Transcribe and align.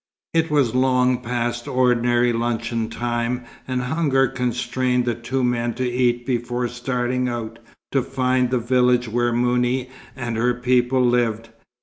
It 0.33 0.49
was 0.49 0.73
long 0.73 1.19
past 1.19 1.67
ordinary 1.67 2.33
luncheon 2.33 2.89
time, 2.89 3.43
and 3.67 3.83
hunger 3.83 4.27
constrained 4.27 5.05
the 5.05 5.13
two 5.13 5.43
men 5.43 5.75
to 5.75 5.87
eat 5.87 6.25
before 6.25 6.67
starting 6.69 7.29
out 7.29 7.59
to 7.91 8.01
find 8.01 8.49
the 8.49 8.57
village 8.57 9.07
where 9.07 9.31
Mouni 9.31 9.91
and 10.15 10.37
her 10.37 10.55
people 10.55 11.05
lived. 11.05 11.49